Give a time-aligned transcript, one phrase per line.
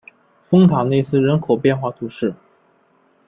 [0.41, 2.33] 丰塔内斯人口变化图示